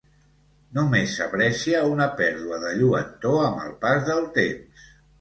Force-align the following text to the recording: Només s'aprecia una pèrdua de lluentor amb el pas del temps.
Només 0.77 1.11
s'aprecia 1.19 1.83
una 1.97 2.09
pèrdua 2.23 2.61
de 2.65 2.75
lluentor 2.81 3.39
amb 3.47 3.65
el 3.69 3.81
pas 3.87 4.05
del 4.13 4.29
temps. 4.43 4.95